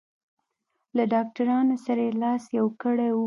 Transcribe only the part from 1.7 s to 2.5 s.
سره یې لاس